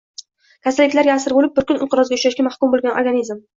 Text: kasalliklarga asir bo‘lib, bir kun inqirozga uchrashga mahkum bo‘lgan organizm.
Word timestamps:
kasalliklarga 0.67 1.13
asir 1.17 1.35
bo‘lib, 1.39 1.53
bir 1.61 1.69
kun 1.73 1.81
inqirozga 1.87 2.19
uchrashga 2.21 2.49
mahkum 2.51 2.75
bo‘lgan 2.75 2.99
organizm. 3.05 3.49